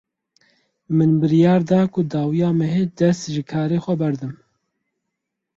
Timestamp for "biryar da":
1.23-1.79